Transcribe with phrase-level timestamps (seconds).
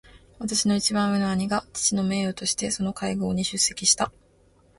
[0.39, 4.11] 私の一番上の兄が父の名代としてその会合に出席した。